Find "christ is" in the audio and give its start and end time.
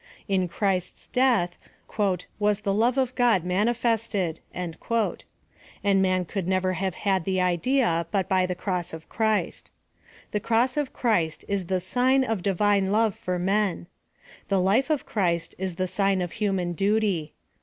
10.91-11.67, 15.05-15.75